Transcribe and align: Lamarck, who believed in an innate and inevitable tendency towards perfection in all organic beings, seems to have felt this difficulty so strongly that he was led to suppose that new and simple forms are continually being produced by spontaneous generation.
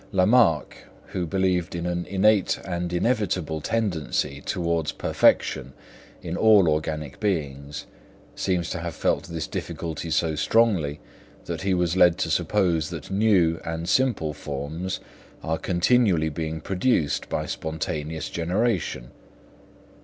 Lamarck, 0.11 0.85
who 1.09 1.27
believed 1.27 1.75
in 1.75 1.85
an 1.85 2.07
innate 2.07 2.59
and 2.65 2.91
inevitable 2.91 3.61
tendency 3.61 4.41
towards 4.41 4.91
perfection 4.91 5.73
in 6.23 6.35
all 6.35 6.67
organic 6.67 7.19
beings, 7.19 7.85
seems 8.33 8.71
to 8.71 8.79
have 8.79 8.95
felt 8.95 9.25
this 9.27 9.45
difficulty 9.45 10.09
so 10.09 10.33
strongly 10.33 10.99
that 11.45 11.61
he 11.61 11.75
was 11.75 11.95
led 11.95 12.17
to 12.17 12.31
suppose 12.31 12.89
that 12.89 13.11
new 13.11 13.61
and 13.63 13.87
simple 13.87 14.33
forms 14.33 14.99
are 15.43 15.59
continually 15.59 16.29
being 16.29 16.61
produced 16.61 17.29
by 17.29 17.45
spontaneous 17.45 18.27
generation. 18.31 19.11